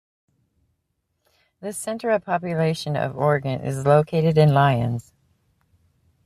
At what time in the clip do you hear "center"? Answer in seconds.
1.73-2.09